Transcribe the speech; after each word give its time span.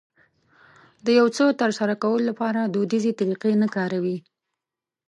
د 1.05 1.07
يو 1.19 1.27
څه 1.35 1.43
ترسره 1.61 1.95
کولو 2.03 2.23
لپاره 2.29 2.61
دوديزې 2.73 3.11
طريقې 3.19 3.53
نه 3.61 3.67
کاروي. 3.75 4.17